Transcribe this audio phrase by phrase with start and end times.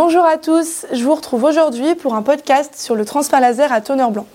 [0.00, 3.80] Bonjour à tous, je vous retrouve aujourd'hui pour un podcast sur le transfert laser à
[3.80, 4.28] teneur blanc.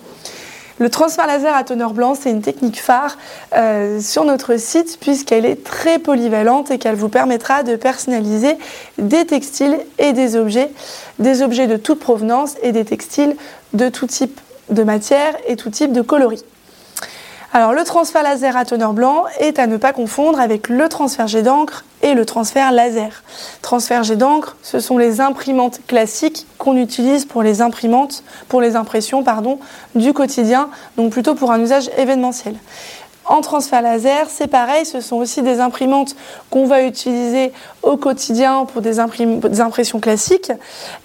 [0.78, 3.18] Le transfert laser à teneur blanc, c'est une technique phare
[3.56, 8.58] euh, sur notre site puisqu'elle est très polyvalente et qu'elle vous permettra de personnaliser
[8.98, 10.70] des textiles et des objets,
[11.20, 13.38] des objets de toute provenance et des textiles
[13.72, 16.44] de tout type de matière et tout type de coloris.
[17.56, 21.28] Alors le transfert laser à teneur blanc est à ne pas confondre avec le transfert
[21.28, 23.22] jet d'encre et le transfert laser.
[23.62, 28.76] Transfert jet d'encre, ce sont les imprimantes classiques qu'on utilise pour les imprimantes, pour les
[28.76, 29.24] impressions
[29.94, 32.56] du quotidien, donc plutôt pour un usage événementiel.
[33.26, 36.16] En transfert laser, c'est pareil, ce sont aussi des imprimantes
[36.50, 40.52] qu'on va utiliser au quotidien pour des, impressions classiques.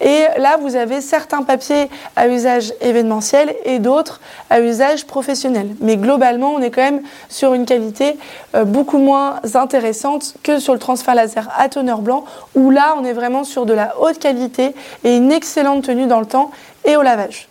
[0.01, 4.19] Et là, vous avez certains papiers à usage événementiel et d'autres
[4.49, 5.69] à usage professionnel.
[5.81, 8.17] Mais globalement, on est quand même sur une qualité
[8.55, 13.05] euh, beaucoup moins intéressante que sur le transfert laser à teneur blanc, où là, on
[13.05, 16.51] est vraiment sur de la haute qualité et une excellente tenue dans le temps
[16.85, 17.48] et au lavage.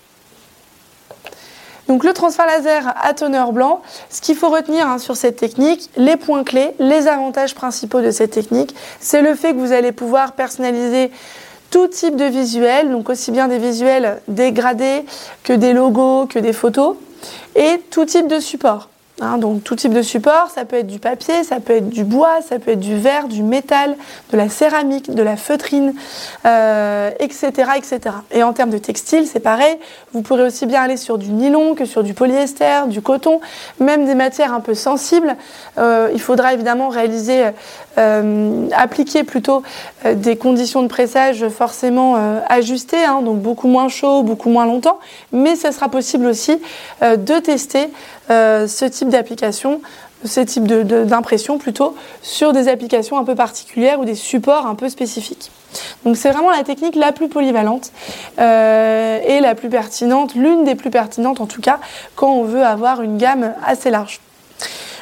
[1.89, 5.91] Donc le transfert laser à teneur blanc, ce qu'il faut retenir hein, sur cette technique,
[5.97, 9.92] les points clés, les avantages principaux de cette technique, c'est le fait que vous allez
[9.92, 11.11] pouvoir personnaliser
[11.70, 15.05] tout type de visuel, donc aussi bien des visuels dégradés
[15.42, 16.97] que des logos, que des photos,
[17.56, 18.89] et tout type de support.
[19.20, 22.05] Hein, donc tout type de support, ça peut être du papier, ça peut être du
[22.05, 23.97] bois, ça peut être du verre, du métal,
[24.30, 27.11] de la céramique, de la feutrine, etc., euh,
[27.77, 28.00] etc.
[28.30, 29.77] Et en termes de textile, c'est pareil.
[30.12, 33.41] Vous pourrez aussi bien aller sur du nylon que sur du polyester, du coton,
[33.80, 35.36] même des matières un peu sensibles.
[35.78, 37.46] Euh, il faudra évidemment réaliser,
[38.77, 39.63] appliquer plutôt
[40.15, 42.17] des conditions de pressage forcément
[42.49, 44.99] ajustées, hein, donc beaucoup moins chaud, beaucoup moins longtemps.
[45.33, 46.61] Mais ce sera possible aussi
[47.01, 47.89] de tester
[48.29, 49.81] ce type d'application,
[50.25, 54.89] ce type d'impression plutôt, sur des applications un peu particulières ou des supports un peu
[54.89, 55.51] spécifiques.
[56.05, 57.92] Donc c'est vraiment la technique la plus polyvalente
[58.39, 61.79] euh, et la plus pertinente, l'une des plus pertinentes en tout cas,
[62.17, 64.20] quand on veut avoir une gamme assez large.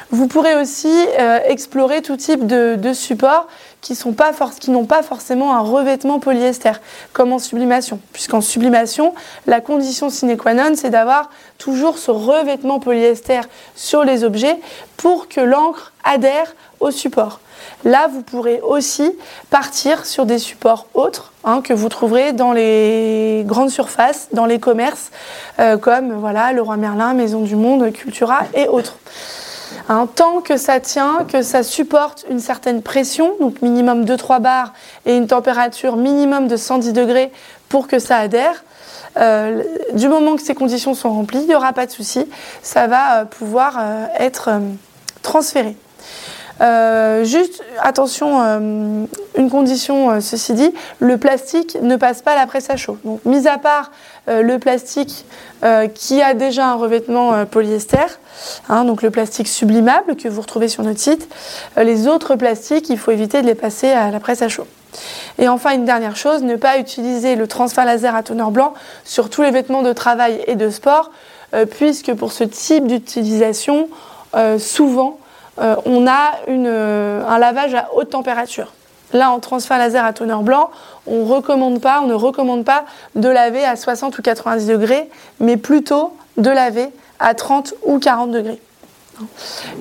[0.09, 0.87] Vous pourrez aussi
[1.19, 3.47] euh, explorer tout type de, supports
[3.81, 6.71] qui n'ont pas, pas, forcément un revêtement polyester,
[7.11, 7.99] comme en sublimation.
[8.13, 9.13] Puisqu'en sublimation,
[9.47, 13.41] la condition sine qua non, c'est d'avoir toujours ce revêtement polyester
[13.75, 14.57] sur les objets
[14.95, 17.41] pour que l'encre adhère au support.
[17.83, 19.11] Là, vous pourrez aussi
[19.49, 24.59] partir sur des supports autres hein, que vous trouverez dans les grandes surfaces, dans les
[24.59, 25.11] commerces,
[25.59, 28.97] euh, comme voilà, Leroy Merlin, Maison du Monde, Cultura et autres.
[30.15, 34.73] Tant que ça tient, que ça supporte une certaine pression, donc minimum 2-3 bars
[35.05, 37.31] et une température minimum de 110 degrés
[37.69, 38.63] pour que ça adhère,
[39.17, 39.63] euh,
[39.93, 42.27] du moment que ces conditions sont remplies, il n'y aura pas de souci,
[42.61, 44.49] ça va euh, pouvoir euh, être
[45.21, 45.75] transféré.
[47.23, 49.07] Juste, attention,
[49.37, 52.97] une condition, ceci dit, le plastique ne passe pas la presse à chaud.
[53.03, 53.91] Donc, mis à part
[54.27, 55.25] le plastique
[55.93, 58.05] qui a déjà un revêtement polyester,
[58.69, 61.27] hein, donc le plastique sublimable que vous retrouvez sur notre site,
[61.77, 64.67] les autres plastiques, il faut éviter de les passer à la presse à chaud.
[65.39, 69.29] Et enfin, une dernière chose, ne pas utiliser le transfert laser à teneur blanc sur
[69.29, 71.11] tous les vêtements de travail et de sport,
[71.53, 73.89] euh, puisque pour ce type d'utilisation,
[74.35, 75.19] euh, souvent,
[75.59, 78.73] euh, on a un lavage à haute température.
[79.13, 80.69] Là, en transfert laser à teneur blanc,
[81.05, 82.85] on ne recommande pas
[83.15, 85.09] de laver à 60 ou 90 degrés,
[85.39, 88.61] mais plutôt de laver à 30 ou 40 degrés.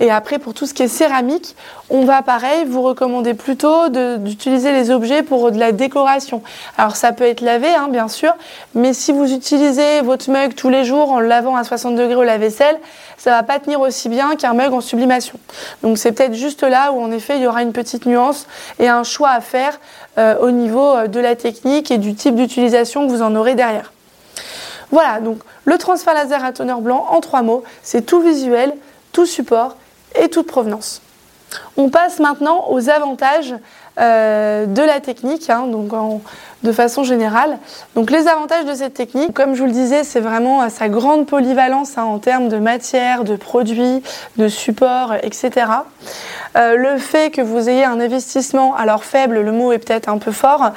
[0.00, 1.56] Et après, pour tout ce qui est céramique,
[1.90, 3.88] on va pareil vous recommander plutôt
[4.18, 6.42] d'utiliser les objets pour de la décoration.
[6.78, 8.34] Alors ça peut être lavé, hein, bien sûr,
[8.74, 12.16] mais si vous utilisez votre mug tous les jours en le lavant à 60 degrés
[12.16, 12.78] au lave-vaisselle,
[13.16, 15.38] ça va pas tenir aussi bien qu'un mug en sublimation.
[15.82, 18.46] Donc c'est peut-être juste là où en effet il y aura une petite nuance
[18.78, 19.78] et un choix à faire
[20.18, 23.54] euh, au niveau euh, de la technique et du type d'utilisation que vous en aurez
[23.54, 23.92] derrière.
[24.90, 28.72] Voilà, donc le transfert laser à teneur blanc en trois mots, c'est tout visuel,
[29.12, 29.76] tout support
[30.14, 31.02] et toute provenance.
[31.76, 33.54] On passe maintenant aux avantages
[33.98, 35.66] euh, de la technique, hein,
[36.62, 37.58] de façon générale.
[37.94, 41.26] Donc les avantages de cette technique, comme je vous le disais, c'est vraiment sa grande
[41.26, 44.02] polyvalence hein, en termes de matière, de produits,
[44.36, 45.66] de support, etc.
[46.56, 50.18] Euh, le fait que vous ayez un investissement, alors faible, le mot est peut-être un
[50.18, 50.70] peu fort,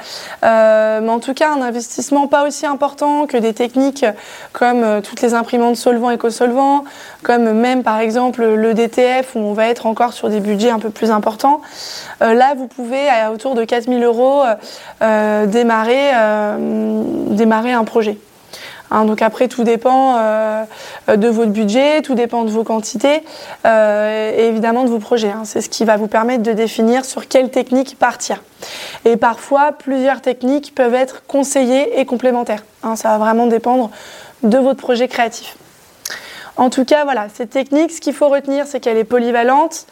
[0.44, 4.04] euh, mais en tout cas un investissement pas aussi important que des techniques
[4.52, 6.84] comme euh, toutes les imprimantes solvants éco-solvants,
[7.22, 10.78] comme même par exemple le DTF où on va être encore sur des budgets un
[10.78, 11.60] peu plus importants.
[12.20, 14.42] là, vous pouvez à autour de 4000 euros
[15.70, 18.18] démarrer, démarrer un projet.
[18.90, 20.64] Hein, donc après, tout dépend euh,
[21.14, 23.22] de votre budget, tout dépend de vos quantités
[23.64, 25.30] euh, et évidemment de vos projets.
[25.30, 25.42] Hein.
[25.44, 28.42] C'est ce qui va vous permettre de définir sur quelle technique partir.
[29.04, 32.64] Et parfois, plusieurs techniques peuvent être conseillées et complémentaires.
[32.82, 32.96] Hein.
[32.96, 33.90] ça va vraiment dépendre
[34.42, 35.56] de votre projet créatif.
[36.56, 39.86] En tout cas, voilà, cette technique, ce qu'il faut retenir, c'est qu'elle est polyvalente,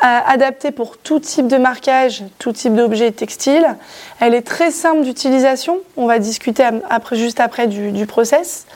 [0.00, 3.76] adaptée pour tout type de marquage, tout type d'objet textile.
[4.20, 5.78] Elle est très simple d'utilisation.
[5.96, 8.66] On va discuter après, juste après du, process.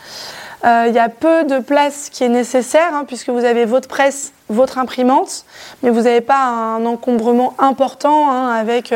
[0.64, 3.88] Euh, il y a peu de place qui est nécessaire hein, puisque vous avez votre
[3.88, 5.44] presse, votre imprimante,
[5.82, 8.94] mais vous n'avez pas un encombrement important hein, avec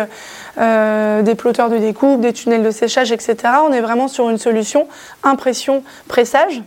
[0.59, 3.37] euh, des plotteurs de découpe, des tunnels de séchage, etc.
[3.69, 4.89] On est vraiment sur une solution
[5.23, 6.63] impression-pressage.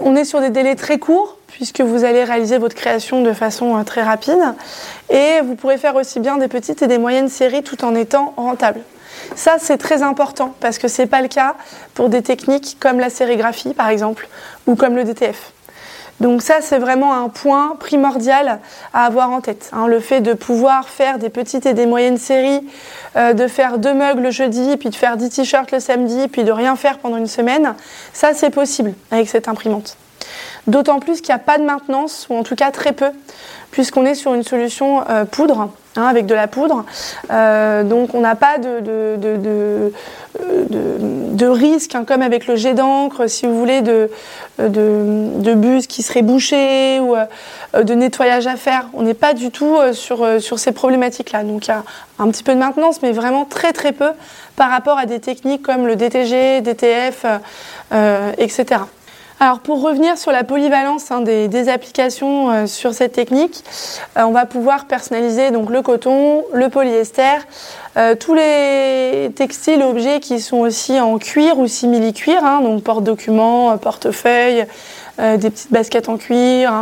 [0.00, 3.76] On est sur des délais très courts puisque vous allez réaliser votre création de façon
[3.76, 4.40] euh, très rapide.
[5.10, 8.32] Et vous pourrez faire aussi bien des petites et des moyennes séries tout en étant
[8.38, 8.80] rentable.
[9.36, 11.56] Ça, c'est très important parce que ce n'est pas le cas
[11.92, 14.26] pour des techniques comme la sérigraphie, par exemple,
[14.66, 15.52] ou comme le DTF.
[16.18, 18.60] Donc ça, c'est vraiment un point primordial
[18.94, 19.68] à avoir en tête.
[19.74, 19.86] Hein.
[19.86, 22.66] le fait de pouvoir faire des petites et des moyennes séries,
[23.16, 26.42] euh, de faire deux mugs le jeudi, puis de faire 10 t-shirts le samedi, puis
[26.42, 27.74] de rien faire pendant une semaine,
[28.14, 29.98] ça, c'est possible avec cette imprimante.
[30.66, 33.10] D'autant plus qu'il n'y a pas de maintenance, ou en tout cas très peu,
[33.70, 36.84] puisqu'on est sur une solution euh, poudre, hein, avec de la poudre.
[37.30, 39.90] Euh, donc on n'a pas de, de,
[41.46, 44.10] risque, hein, comme avec le jet d'encre, si vous voulez, de,
[45.54, 47.24] bus qui serait bouché ou euh,
[47.82, 48.86] de nettoyage à faire.
[48.92, 51.44] On n'est pas du tout sur, sur ces problématiques-là.
[51.44, 51.82] Donc il y a
[52.18, 54.10] un petit peu de maintenance, mais vraiment très très peu
[54.56, 57.24] par rapport à des techniques comme le DTG, DTF,
[58.38, 58.80] etc.
[59.42, 63.64] Alors pour revenir sur la polyvalence hein, des, applications euh, sur cette technique,
[64.18, 67.38] euh, on va pouvoir personnaliser donc le coton, le polyester,
[67.96, 73.78] euh, tous les textiles objets qui sont aussi en cuir ou simili-cuir, hein, donc porte-documents,
[73.78, 74.66] portefeuille,
[75.20, 76.72] euh, des petites baskets en cuir,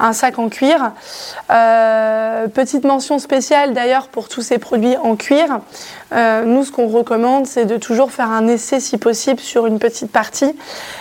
[0.00, 0.92] un, sac en cuir.
[1.50, 5.60] Euh, petite mention spéciale d'ailleurs pour tous ces produits en cuir.
[6.12, 9.78] Euh, nous, ce qu'on recommande, c'est de toujours faire un essai si possible sur une
[9.78, 10.56] petite partie,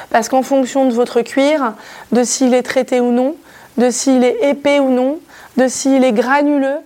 [0.10, 1.74] parce qu'en fonction de votre cuir,
[2.12, 3.36] de s'il est traité ou non,
[3.78, 5.20] de s'il est épais ou non,
[5.56, 6.80] de s'il est granuleux,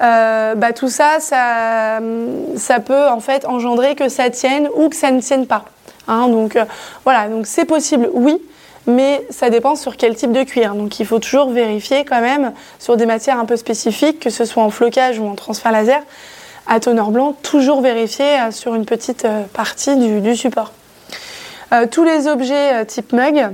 [0.00, 5.20] bah, tout ça, ça, peut en fait engendrer que ça tienne ou que ça ne
[5.20, 5.66] tienne pas.
[6.08, 6.28] Hein.
[6.28, 6.56] donc
[7.04, 8.40] voilà, donc c'est possible, oui,
[8.86, 10.74] mais ça dépend sur quel type de cuir.
[10.74, 14.44] Donc il faut toujours vérifier quand même sur des matières un peu spécifiques, que ce
[14.44, 16.02] soit en flocage ou en transfert laser,
[16.66, 20.72] à teneur blanc, toujours vérifier euh, sur une petite euh, partie du, support.
[21.72, 23.48] Euh, tous les objets type mug,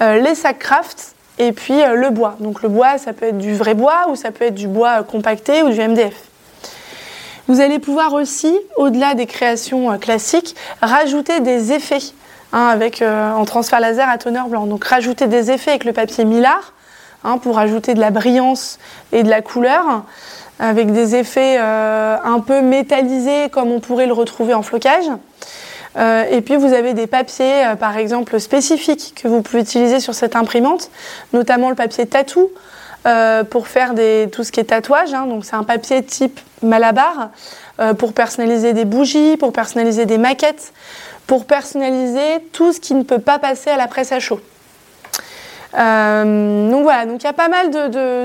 [0.00, 2.36] les sacs craft et puis le bois.
[2.40, 5.02] Donc le bois, ça peut être du vrai bois ou ça peut être du bois
[5.04, 6.14] compacté ou du MDF.
[7.48, 12.12] Vous allez pouvoir aussi, au-delà des créations classiques, rajouter des effets
[12.56, 14.64] Hein, avec, euh, en transfert laser à teneur blanc.
[14.64, 16.72] Donc rajouter des effets avec le papier Millard
[17.22, 18.78] hein, pour ajouter de la brillance
[19.12, 20.04] et de la couleur
[20.58, 25.04] avec des effets euh, un peu métallisés comme on pourrait le retrouver en flocage.
[25.98, 30.14] Euh, et puis vous avez des papiers, par exemple, spécifiques que vous pouvez utiliser sur
[30.14, 30.90] cette imprimante,
[31.34, 32.48] notamment le papier tatou
[33.50, 33.92] pour faire
[34.32, 35.12] tout ce qui est tatouage.
[35.12, 35.26] Hein.
[35.26, 37.28] donc c'est un papier type Malabar
[37.98, 40.72] pour personnaliser des bougies, pour personnaliser des maquettes
[41.26, 44.40] pour personnaliser tout ce qui ne peut pas passer à la presse à chaud.
[45.76, 47.70] Euh, donc voilà, donc il y a pas mal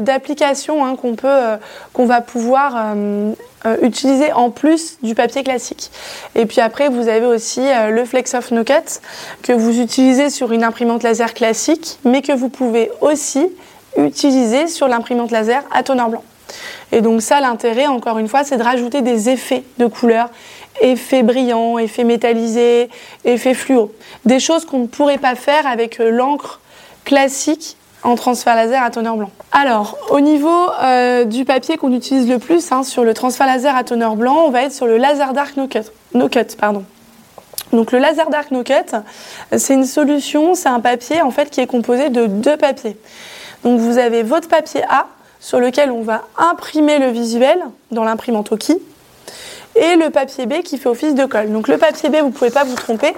[0.03, 0.95] d'applications hein,
[1.25, 1.57] euh,
[1.91, 3.34] qu'on va pouvoir euh,
[3.81, 5.91] utiliser en plus du papier classique.
[6.36, 9.00] Et puis après, vous avez aussi le Flex of No Cut
[9.43, 13.50] que vous utilisez sur une imprimante laser classique, mais que vous pouvez aussi
[13.98, 16.24] utiliser sur l'imprimante laser à teneur blanc.
[16.91, 20.29] Et donc ça, l'intérêt, encore une fois, c'est de rajouter des effets de couleurs
[20.80, 22.90] effets brillants, effets métallisés,
[23.25, 23.92] effets fluo.
[24.25, 26.62] Des choses qu'on ne pourrait pas faire avec euh, l'encre
[27.04, 29.30] classique en transfert laser à teneur blanc.
[29.51, 33.75] Alors, au niveau euh, du papier qu'on utilise le plus hein, sur le transfert laser
[33.75, 35.92] à teneur blanc, on va être sur le Laser Dark No Cut.
[36.13, 36.84] No Cut pardon.
[37.74, 38.96] Donc le Laser Dark No Cut,
[39.56, 42.98] c'est une solution, c'est un papier en fait qui est composé de deux papiers.
[43.63, 45.08] Donc vous avez votre papier A
[45.40, 47.60] sur lequel on va imprimer le visuel
[47.92, 48.78] dans l'imprimante Oki
[49.75, 51.51] et le papier B qui fait office de colle.
[51.51, 53.13] Donc le papier B, vous ne pouvez pas vous tromper,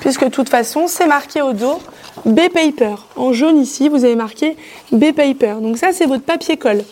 [0.00, 1.80] puisque de toute façon, c'est marqué au dos
[2.24, 2.94] B paper.
[3.16, 4.56] En jaune ici, vous avez marqué
[4.92, 5.56] B paper.
[5.60, 6.82] Donc ça, c'est votre papier colle.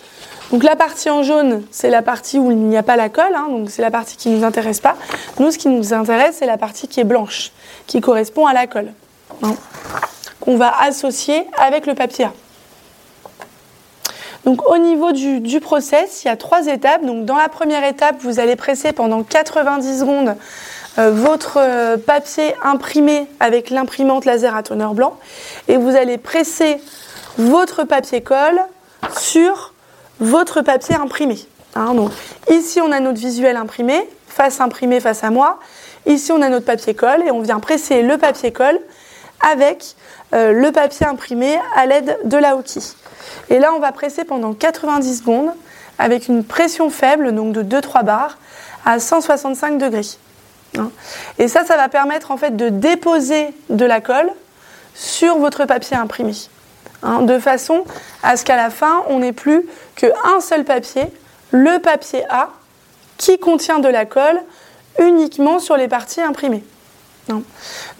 [0.50, 3.34] Donc la partie en jaune, c'est la partie où il n'y a pas la colle,
[3.34, 4.94] hein, donc c'est la partie qui ne nous intéresse pas.
[5.40, 7.50] Nous, ce qui nous intéresse, c'est la partie qui est blanche,
[7.86, 8.92] qui correspond à la colle,
[9.42, 9.54] hein,
[10.40, 12.32] qu'on va associer avec le papier A.
[14.44, 17.04] Donc au niveau du, process, il y a trois étapes.
[17.04, 20.36] Donc dans la première étape, vous allez presser pendant 90 secondes
[20.98, 25.16] euh, votre euh, papier imprimé avec l'imprimante laser à toner blanc
[25.66, 26.78] et vous allez presser
[27.38, 28.60] votre papier colle
[29.18, 29.72] sur
[30.20, 31.38] votre papier imprimé.
[31.74, 32.12] Hein, donc,
[32.50, 35.58] ici, on a notre visuel imprimé, face imprimée face à moi.
[36.06, 38.78] Ici, on a notre papier colle et on vient presser le papier colle
[39.40, 39.96] avec
[40.34, 42.80] euh, le papier imprimé à l'aide de la hockey.
[43.50, 45.52] Et là, on va presser pendant 90 secondes
[45.98, 48.38] avec une pression faible, donc de 2-3 bars,
[48.84, 50.06] à 165 degrés.
[50.78, 50.90] Hein.
[51.38, 54.30] Et ça, ça va permettre en fait de déposer de la colle
[54.94, 56.32] sur votre papier imprimé.
[57.02, 57.84] Hein, de façon
[58.22, 61.04] à ce qu'à la fin, on n'ait plus qu'un seul papier,
[61.50, 62.48] le papier A,
[63.18, 64.40] qui contient de la colle
[64.98, 66.64] uniquement sur les parties imprimées.
[67.30, 67.42] Hein.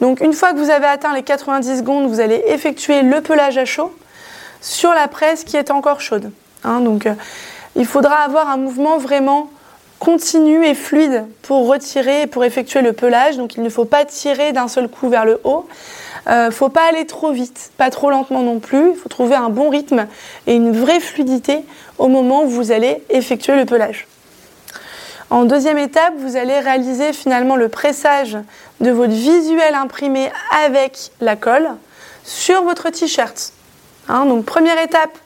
[0.00, 3.58] Donc une fois que vous avez atteint les 90 secondes, vous allez effectuer le pelage
[3.58, 3.94] à chaud
[4.60, 6.30] sur la presse qui est encore chaude.
[6.64, 7.14] donc euh,
[7.76, 9.50] il faudra avoir un mouvement vraiment
[9.98, 13.36] continu et fluide pour retirer et pour effectuer le pelage.
[13.36, 15.66] Donc il ne faut pas tirer d'un seul coup vers le haut.
[16.26, 18.90] Il euh, ne faut pas aller trop vite, pas trop lentement non plus.
[18.90, 20.06] Il faut trouver un bon rythme
[20.46, 21.64] et une vraie fluidité
[21.98, 24.06] au moment où vous allez effectuer le pelage.
[25.34, 28.38] En deuxième étape, vous allez réaliser finalement le pressage
[28.80, 30.30] de votre visuel imprimé
[30.64, 31.70] avec la colle
[32.22, 33.52] sur votre t-shirt.
[34.06, 35.18] Hein, donc première étape,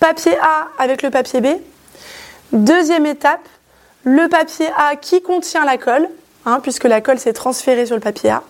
[0.00, 1.48] papier A avec le papier B.
[2.54, 3.46] Deuxième étape,
[4.04, 6.08] le papier A qui contient la colle,
[6.46, 8.42] hein, puisque la colle s'est transférée sur le papier A,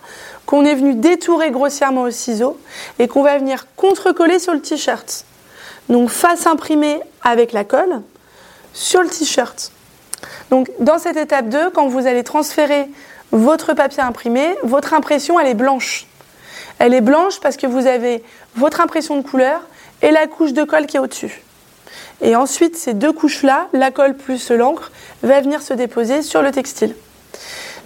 [0.45, 2.57] qu'on est venu détourer grossièrement au ciseau
[2.97, 5.25] et qu'on va venir contre-coller sur le t-shirt.
[5.89, 8.01] Donc face imprimée avec la colle
[8.71, 9.73] sur le t-shirt.
[10.49, 12.87] Donc dans cette étape 2, quand vous allez transférer
[13.31, 16.07] votre papier imprimé, votre impression elle est blanche.
[16.79, 18.23] Elle est blanche parce que vous avez
[18.55, 19.61] votre impression de couleur
[20.01, 21.43] et la couche de colle qui est au-dessus.
[22.21, 24.91] Et ensuite, ces deux couches-là, la colle plus l'encre,
[25.23, 26.95] va venir se déposer sur le textile.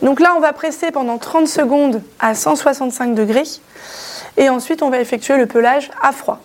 [0.01, 3.43] Donc là, on va presser pendant 30 secondes à 165 degrés.
[4.37, 6.39] Et ensuite, on va effectuer le pelage à froid.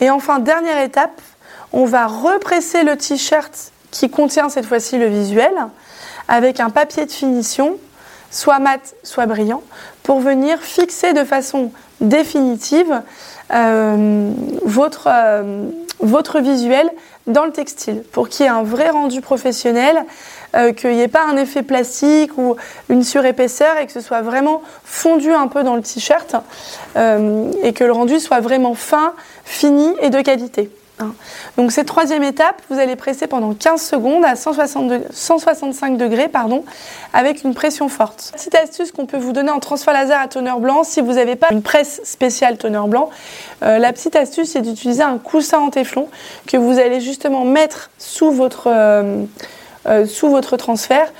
[0.00, 1.20] Et enfin, dernière étape,
[1.72, 5.52] on va represser le t-shirt qui contient cette fois-ci le visuel
[6.26, 7.76] avec un papier de finition,
[8.32, 9.62] soit mat, soit brillant,
[10.02, 11.70] pour venir fixer de façon
[12.00, 13.02] définitive
[13.52, 14.32] euh,
[14.64, 15.68] votre, euh,
[16.00, 16.90] votre visuel
[17.26, 20.04] dans le textile pour qu'il y ait un vrai rendu professionnel,
[20.56, 22.56] euh, qu'il n'y ait pas un effet plastique ou
[22.88, 26.34] une surépaisseur et que ce soit vraiment fondu un peu dans le t-shirt
[26.96, 29.12] et que le rendu soit vraiment fin,
[29.44, 30.70] fini et de qualité.
[30.98, 31.14] Hein.
[31.56, 36.64] Donc cette troisième étape, vous allez presser pendant 15 secondes à 165 degrés pardon,
[37.12, 38.30] avec une pression forte.
[38.34, 41.36] Petite astuce qu'on peut vous donner en transfert laser à toner blanc si vous n'avez
[41.36, 43.10] pas une presse spéciale toner blanc.
[43.62, 46.08] Euh, la petite astuce c'est d'utiliser un coussin en téflon
[46.46, 49.24] que vous allez justement mettre sous votre, euh,
[49.86, 51.12] euh, sous votre transfert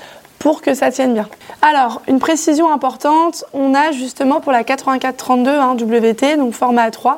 [0.51, 1.27] que ça tienne bien.
[1.61, 7.15] Alors, une précision importante, on a justement pour la 8432 hein, WT, donc format A3,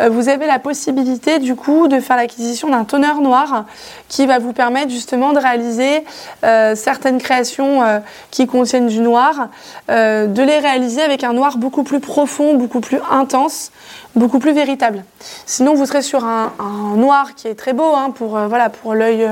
[0.00, 3.66] euh, vous avez la possibilité du coup de faire l'acquisition d'un toner noir
[4.08, 6.04] qui va vous permettre justement de réaliser
[6.44, 7.98] euh, certaines créations euh,
[8.30, 9.48] qui contiennent du noir,
[9.88, 13.70] de les réaliser avec un noir beaucoup plus profond, beaucoup plus intense,
[14.16, 15.04] beaucoup plus véritable.
[15.44, 16.52] Sinon, vous serez sur un,
[16.96, 19.28] noir qui est très beau hein, pour voilà pour l'œil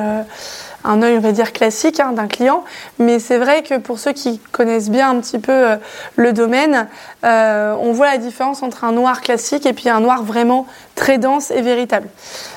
[0.85, 2.65] un œil, on va dire, classique hein, d'un client.
[2.99, 5.77] Mais c'est vrai que pour ceux qui connaissent bien un petit peu euh,
[6.17, 6.89] le domaine,
[7.25, 11.19] euh, on voit la différence entre un noir classique et puis un noir vraiment très
[11.19, 12.09] dense et véritable.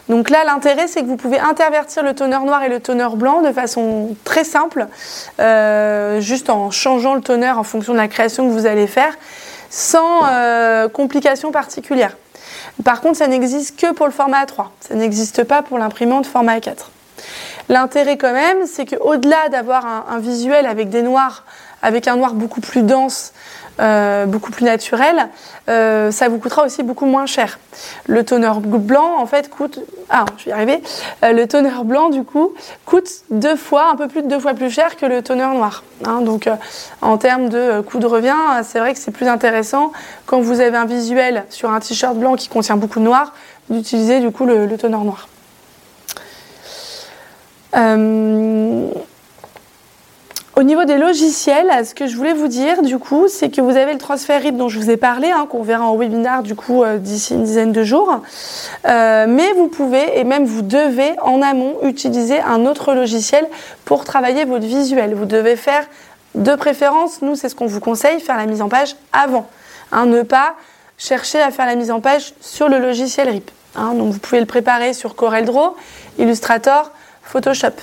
[0.10, 3.42] Donc là, l'intérêt, c'est que vous pouvez intervertir le toner noir et le toner blanc
[3.42, 4.88] de façon très simple,
[5.40, 9.14] euh, juste en changeant le toner en fonction de la création que vous allez faire,
[9.70, 10.22] sans
[10.94, 12.16] complications particulières.
[12.84, 14.68] Par contre, ça n'existe que pour le format A3.
[14.80, 16.88] Ça n'existe pas pour l'imprimante format A4.
[17.70, 21.44] L'intérêt quand même, c'est qu'au-delà d'avoir un, visuel avec des noirs,
[21.82, 23.34] avec un noir beaucoup plus dense,
[23.80, 25.30] euh, beaucoup plus naturel,
[25.70, 27.58] euh, ça vous coûtera aussi beaucoup moins cher.
[28.06, 29.80] Le toner blanc, en fait, coûte...
[30.10, 30.82] Ah, je vais.
[31.24, 32.54] Euh, le toner blanc, du coup,
[32.86, 35.84] coûte deux fois, un peu plus de deux fois plus cher que le toner noir.
[36.06, 36.22] Hein.
[36.22, 36.50] donc,
[37.02, 39.94] en termes de coût de revient, c'est vrai que c'est plus intéressant
[40.26, 43.34] quand vous avez un visuel sur un t-shirt blanc qui contient beaucoup de noir,
[43.70, 45.28] d'utiliser du coup le, le noir.
[47.76, 48.88] Euh,
[50.56, 53.76] au niveau des logiciels, ce que je voulais vous dire du coup, c'est que vous
[53.76, 56.54] avez le transfert RIP dont je vous ai parlé, hein, qu'on verra en webinaire du
[56.54, 58.22] coup euh, d'ici une dizaine de jours.
[58.86, 63.48] Euh, mais vous pouvez et même vous devez en amont utiliser un autre logiciel
[63.84, 65.16] pour travailler votre visuel.
[65.16, 65.88] Vous devez faire
[66.36, 69.48] de préférence, nous c'est ce qu'on vous conseille, faire la mise en page avant.
[69.92, 70.54] Hein, ne pas
[71.00, 73.50] chercher à faire la mise en page sur le logiciel RIP.
[73.76, 73.96] Hein.
[73.96, 75.76] donc vous pouvez le préparer sur CorelDRAW,
[76.20, 76.92] Illustrator,
[77.24, 77.74] Photoshop.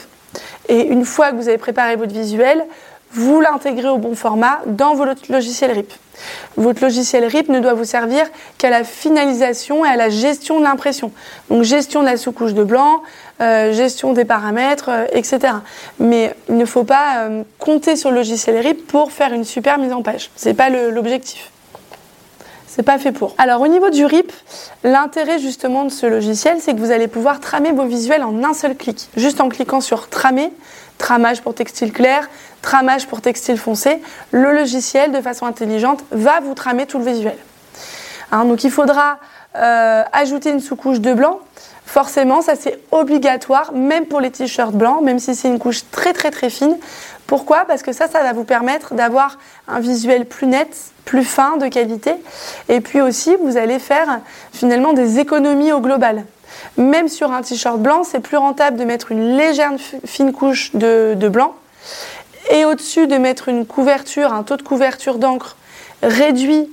[0.68, 2.64] Et une fois que vous avez préparé votre visuel,
[3.12, 5.92] vous l'intégrez au bon format dans votre logiciel RIP.
[6.56, 8.24] Votre logiciel RIP ne doit vous servir
[8.58, 11.10] qu'à la finalisation et à la gestion de l'impression.
[11.48, 13.02] Donc gestion de la sous-couche de blanc,
[13.40, 15.54] euh, gestion des paramètres, euh, etc.
[15.98, 19.78] Mais il ne faut pas euh, compter sur le logiciel RIP pour faire une super
[19.78, 20.30] mise en page.
[20.36, 21.50] Ce n'est pas l'objectif.
[22.72, 23.34] C'est pas fait pour.
[23.36, 24.32] Alors au niveau du RIP,
[24.84, 28.54] l'intérêt justement de ce logiciel, c'est que vous allez pouvoir tramer vos visuels en un
[28.54, 29.08] seul clic.
[29.16, 30.52] Juste en cliquant sur tramer,
[30.96, 32.30] tramage pour textile clair,
[32.62, 34.00] tramage pour textile foncé,
[34.30, 37.36] le logiciel, de façon intelligente, va vous tramer tout le visuel.
[38.30, 39.18] Hein, donc il faudra
[39.56, 41.40] euh, ajouter une sous-couche de blanc.
[41.90, 46.12] Forcément, ça c'est obligatoire, même pour les t-shirts blancs, même si c'est une couche très
[46.12, 46.78] très très fine.
[47.26, 47.64] Pourquoi?
[47.64, 50.68] Parce que ça, ça va vous permettre d'avoir un visuel plus net,
[51.04, 52.12] plus fin, de qualité.
[52.68, 54.20] Et puis aussi, vous allez faire
[54.52, 56.24] finalement des économies au global.
[56.76, 59.72] Même sur un t-shirt blanc, c'est plus rentable de mettre une légère
[60.04, 61.56] fine couche de, blanc
[62.52, 65.56] et au-dessus de mettre une couverture, un taux de couverture d'encre
[66.04, 66.70] réduit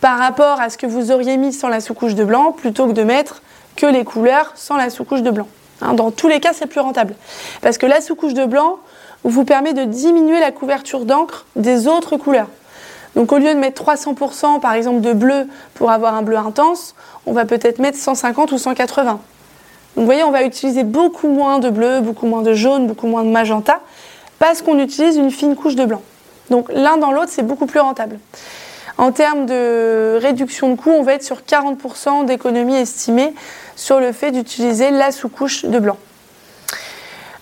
[0.00, 2.92] par rapport à ce que vous auriez mis sans la sous-couche de blanc, plutôt que
[2.92, 3.40] de mettre
[3.78, 5.46] que les couleurs sans la sous-couche de blanc.
[5.80, 7.14] Hein, dans tous les cas, c'est plus rentable.
[7.62, 8.78] Parce que la sous-couche de blanc
[9.22, 12.48] vous permet de diminuer la couverture d'encre des autres couleurs.
[13.14, 16.94] Donc au lieu de mettre 300% par exemple de bleu pour avoir un bleu intense,
[17.24, 19.12] on va peut-être mettre 150 ou 180.
[19.12, 19.20] Donc
[19.96, 23.24] vous voyez, on va utiliser beaucoup moins de bleu, beaucoup moins de jaune, beaucoup moins
[23.24, 23.80] de magenta
[24.38, 26.02] parce qu'on utilise une fine couche de blanc.
[26.50, 28.18] Donc l'un dans l'autre, c'est beaucoup plus rentable.
[28.98, 33.32] En termes de réduction de coût, on va être sur 40% d'économie estimée
[33.76, 35.96] sur le fait d'utiliser la sous-couche de blanc.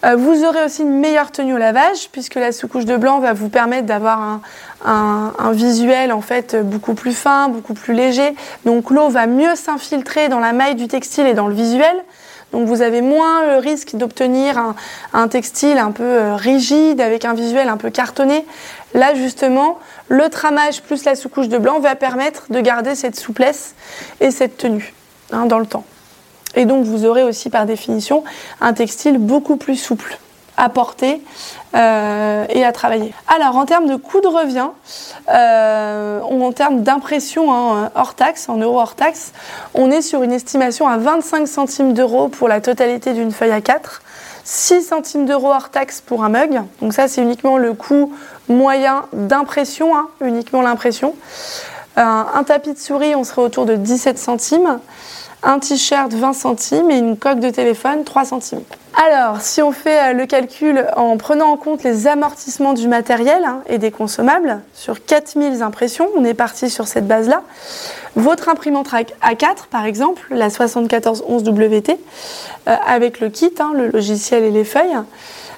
[0.05, 3.33] Euh, vous aurez aussi une meilleure tenue au lavage puisque la sous-couche de blanc va
[3.33, 8.35] vous permettre d'avoir un, un, visuel en fait beaucoup plus fin, beaucoup plus léger.
[8.67, 12.05] Donc l'eau va mieux s'infiltrer dans la maille du textile et dans le visuel.
[12.57, 14.75] Donc vous avez moins le risque d'obtenir
[15.13, 18.47] un, textile un peu euh, rigide avec un visuel un peu cartonné.
[18.95, 23.75] Là justement, le tramage plus la sous-couche de blanc va permettre de garder cette souplesse
[24.21, 24.95] et cette tenue
[25.33, 25.85] hein, dans le temps.
[26.55, 28.25] Et donc vous aurez aussi par définition
[28.63, 30.17] un textile beaucoup plus souple
[30.57, 31.23] à porter
[31.75, 33.15] euh, et à travailler.
[33.29, 34.69] Alors en termes de coût de revient,
[35.29, 39.33] euh, en termes d'impression hein, hors taxe, en euros hors taxe,
[39.75, 43.61] on est sur une estimation à 25 centimes d'euros pour la totalité d'une feuille à
[43.61, 44.03] 4,
[44.45, 46.63] 6 centimes d'euros hors taxe pour un mug.
[46.81, 48.15] Donc ça c'est uniquement le coût
[48.49, 51.15] moyen d'impression, hein, uniquement l'impression.
[51.99, 54.79] Euh, un tapis de souris, on serait autour de 17 centimes
[55.43, 58.63] un t-shirt 20 centimes et une coque de téléphone 3 centimes.
[58.99, 63.45] Alors, si on fait euh, le calcul en prenant en compte les amortissements du matériel
[63.45, 67.43] hein, et des consommables sur 4000 impressions, on est parti sur cette base-là.
[68.15, 71.91] Votre imprimante A4, par exemple, la 7411WT,
[72.69, 74.97] euh, avec le kit, hein, le logiciel et les feuilles,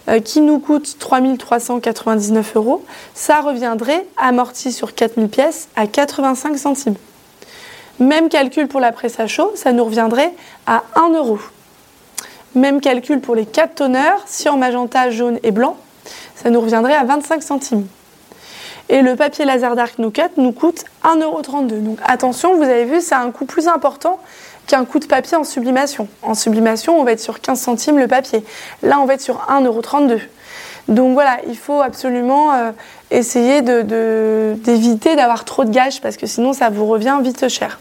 [0.09, 6.97] euh, qui nous coûte 3399 euros, ça reviendrait amorti sur 4000 pièces à 85 centimes.
[8.01, 10.33] Même calcul pour la presse à chaud, ça nous reviendrait
[10.67, 11.39] à 1 euro.
[12.55, 15.77] Même calcul pour les 4 tonneurs, si en magenta, jaune et blanc,
[16.35, 17.87] ça nous reviendrait à 25 centimes.
[18.89, 21.83] Et le papier laser dark no cut nous coûte 1,32€.
[21.83, 24.19] Donc attention, vous avez vu, c'est un coût plus important
[24.67, 26.09] qu'un coût de papier en sublimation.
[26.23, 28.45] En sublimation, on va être sur 15 centimes le papier.
[28.83, 30.21] Là, on va être sur 1,32€.
[30.89, 32.71] Donc voilà, il faut absolument euh,
[33.11, 37.79] essayer d'éviter d'avoir trop de gages parce que sinon ça vous revient vite cher.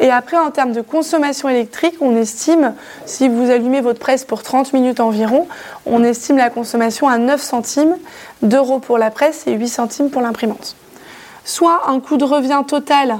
[0.00, 4.42] Et après, en termes de consommation électrique, on estime, si vous allumez votre presse pour
[4.42, 5.48] 30 minutes environ,
[5.86, 7.96] on estime la consommation à 9 centimes
[8.42, 10.76] d'euros pour la presse et 8 centimes pour l'imprimante.
[11.44, 13.18] Soit un coût de revient total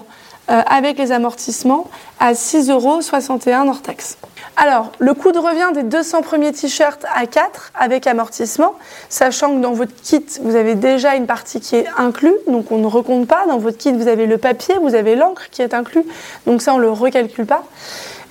[0.49, 1.87] avec les amortissements
[2.21, 4.17] à 6,61 euros hors taxe.
[4.61, 8.75] Alors, le coût de revient des 200 premiers t-shirts à 4 avec amortissement,
[9.09, 12.79] sachant que dans votre kit, vous avez déjà une partie qui est inclue, donc on
[12.79, 13.47] ne recompte pas.
[13.47, 16.05] Dans votre kit, vous avez le papier, vous avez l'encre qui est inclus,
[16.47, 17.63] donc ça, on ne le recalcule pas.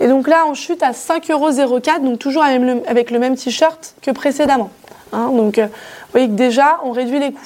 [0.01, 4.11] Et donc là, on chute à 5,04 euros, donc toujours avec le même t-shirt que
[4.11, 4.69] précédemment.
[5.13, 5.29] Hein.
[5.29, 7.39] donc, euh, vous voyez que déjà, on réduit les coûts.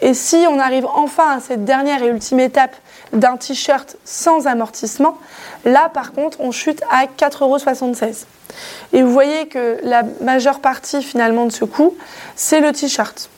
[0.00, 2.76] Et si on arrive enfin à cette dernière et ultime étape
[3.12, 5.18] d'un t-shirt sans amortissement,
[5.64, 7.54] là par contre on chute à 4,76 euros.
[8.92, 11.96] Et vous voyez que la majeure partie finalement de ce coût,
[12.36, 13.30] c'est le t-shirt.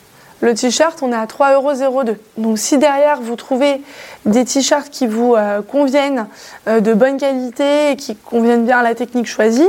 [0.42, 2.02] Le t-shirt, on est à 3,02 euros.
[2.38, 3.82] Donc si derrière vous trouvez
[4.24, 6.26] des t-shirts qui vous euh, conviennent
[6.66, 9.68] euh, de bonne qualité et qui conviennent bien à la technique choisie,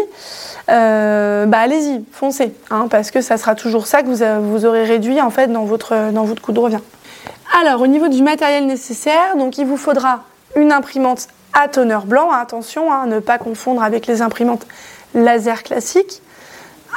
[0.70, 5.20] euh, bah allez-y, foncez, hein, parce que ça sera toujours ça que vous, aurez réduit
[5.20, 6.80] en fait dans votre, dans votre coût de revient.
[7.60, 10.24] Alors, au niveau du matériel nécessaire, donc il vous faudra
[10.56, 12.32] une imprimante à toner blanc.
[12.32, 14.66] Attention, hein, ne pas confondre avec les imprimantes
[15.14, 16.22] laser classiques.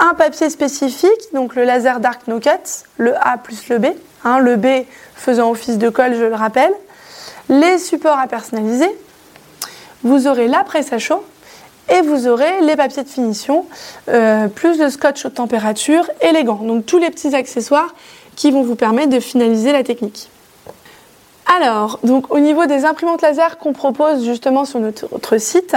[0.00, 3.86] un papier spécifique, donc le laser Dark No Cut, le A plus le B,
[4.24, 4.86] hein, le B
[5.16, 6.72] faisant office de colle, je le rappelle,
[7.48, 8.90] les supports à personnaliser,
[10.04, 11.24] vous aurez la presse à chaud
[11.88, 13.66] et vous aurez les papiers de finition,
[14.08, 16.62] euh, plus le scotch haute température et les gants.
[16.62, 17.94] Donc tous les petits accessoires
[18.36, 20.28] qui vont vous permettre de finaliser la technique.
[21.56, 25.76] Alors, donc au niveau des imprimantes laser qu'on propose justement sur notre, site,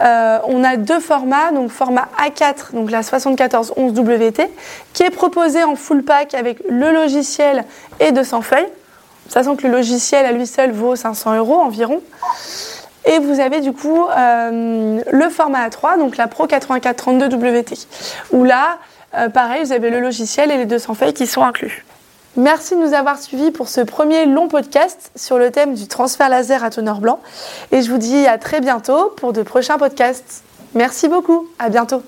[0.00, 4.48] euh, on a deux formats, donc format A4, donc la 7411 WT,
[4.92, 7.64] qui est proposé en full pack avec le logiciel
[7.98, 8.68] et 200 feuilles,
[9.28, 12.02] sachant que le logiciel à lui seul vaut 500 euros environ.
[13.04, 17.88] Et vous avez du coup euh, le format A3, donc la Pro 8432 WT,
[18.30, 18.78] où là,
[19.16, 21.84] euh, pareil, vous avez le logiciel et les 200 feuilles qui sont inclus.
[22.36, 26.28] Merci de nous avoir suivis pour ce premier long podcast sur le thème du transfert
[26.28, 27.18] laser à teneur blanc.
[27.72, 30.42] Et je vous dis à très bientôt pour de prochains podcasts.
[30.74, 31.48] Merci beaucoup.
[31.58, 32.02] À bientôt.